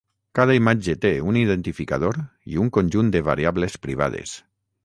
[0.37, 2.19] Cada imatge té un identificador
[2.55, 4.39] i un conjunt de variables privades.